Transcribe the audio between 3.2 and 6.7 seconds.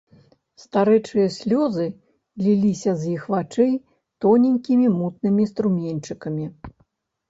вачэй тоненькімі мутнымі струменьчыкамі.